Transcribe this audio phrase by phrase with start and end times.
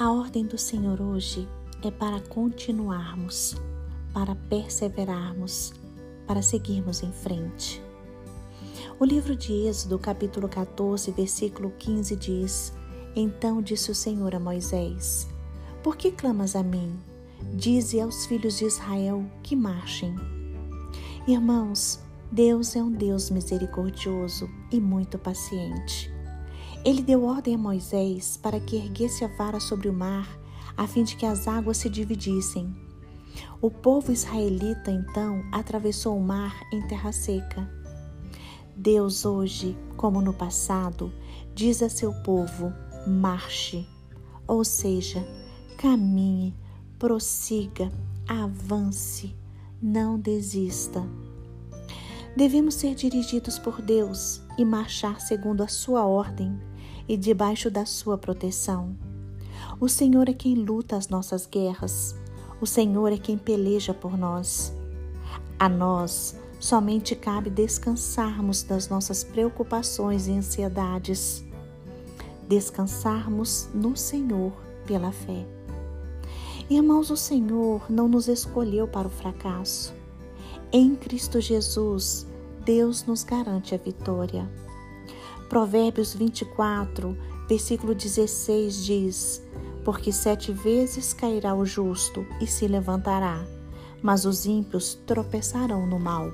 [0.00, 1.46] A ordem do Senhor hoje
[1.82, 3.54] é para continuarmos,
[4.14, 5.74] para perseverarmos,
[6.26, 7.82] para seguirmos em frente.
[8.98, 12.72] O livro de Êxodo, capítulo 14, versículo 15 diz:
[13.14, 15.28] Então disse o Senhor a Moisés:
[15.82, 16.98] Por que clamas a mim?
[17.52, 20.16] Dize aos filhos de Israel que marchem.
[21.28, 22.00] Irmãos,
[22.32, 26.10] Deus é um Deus misericordioso e muito paciente.
[26.82, 30.26] Ele deu ordem a Moisés para que erguesse a vara sobre o mar,
[30.74, 32.74] a fim de que as águas se dividissem.
[33.60, 37.70] O povo israelita então atravessou o mar em terra seca.
[38.74, 41.12] Deus hoje, como no passado,
[41.54, 42.72] diz a seu povo:
[43.06, 43.86] marche,
[44.46, 45.22] ou seja,
[45.76, 46.54] caminhe,
[46.98, 47.92] prossiga,
[48.26, 49.36] avance,
[49.82, 51.06] não desista.
[52.34, 56.69] Devemos ser dirigidos por Deus e marchar segundo a sua ordem
[57.10, 58.94] e debaixo da sua proteção.
[59.80, 62.14] O Senhor é quem luta as nossas guerras.
[62.60, 64.72] O Senhor é quem peleja por nós.
[65.58, 71.44] A nós somente cabe descansarmos das nossas preocupações e ansiedades.
[72.46, 74.52] Descansarmos no Senhor
[74.86, 75.44] pela fé.
[76.70, 79.92] Irmãos, o Senhor não nos escolheu para o fracasso.
[80.70, 82.24] Em Cristo Jesus,
[82.64, 84.48] Deus nos garante a vitória.
[85.50, 89.42] Provérbios 24, versículo 16 diz:
[89.84, 93.44] Porque sete vezes cairá o justo e se levantará,
[94.00, 96.28] mas os ímpios tropeçarão no mal.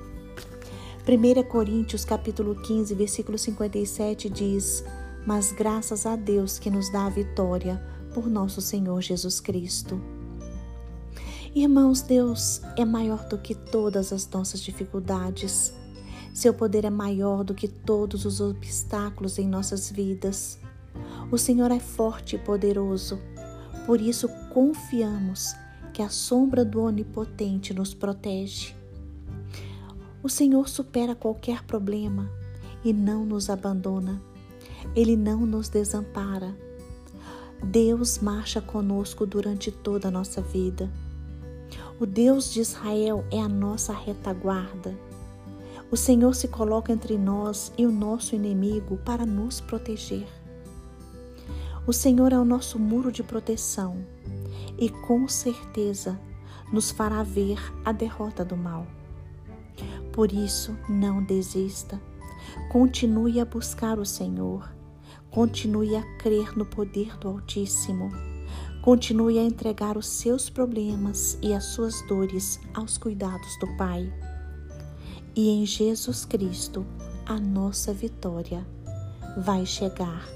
[1.07, 4.85] 1 Coríntios capítulo 15, versículo 57 diz:
[5.25, 9.99] Mas graças a Deus que nos dá a vitória por nosso Senhor Jesus Cristo.
[11.55, 15.73] Irmãos, Deus é maior do que todas as nossas dificuldades.
[16.37, 20.59] Seu poder é maior do que todos os obstáculos em nossas vidas.
[21.31, 23.19] O Senhor é forte e poderoso.
[23.87, 25.55] Por isso confiamos
[25.91, 28.75] que a sombra do Onipotente nos protege.
[30.21, 32.29] O Senhor supera qualquer problema
[32.85, 34.21] e não nos abandona.
[34.95, 36.55] Ele não nos desampara.
[37.63, 40.87] Deus marcha conosco durante toda a nossa vida.
[41.99, 45.06] O Deus de Israel é a nossa retaguarda.
[45.89, 50.27] O Senhor se coloca entre nós e o nosso inimigo para nos proteger.
[51.85, 54.05] O Senhor é o nosso muro de proteção
[54.77, 56.19] e com certeza
[56.73, 58.85] nos fará ver a derrota do mal.
[60.11, 62.01] Por isso, não desista.
[62.69, 64.69] Continue a buscar o Senhor.
[65.31, 68.11] Continue a crer no poder do Altíssimo.
[68.81, 74.11] Continue a entregar os seus problemas e as suas dores aos cuidados do Pai.
[75.37, 76.83] E em Jesus Cristo,
[77.23, 78.65] a nossa vitória
[79.37, 80.27] vai chegar,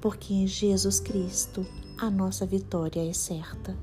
[0.00, 1.66] porque em Jesus Cristo
[1.98, 3.76] a nossa vitória é certa.